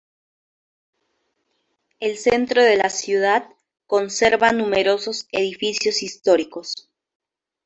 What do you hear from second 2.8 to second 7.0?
ciudad conserva numerosos edificios históricos.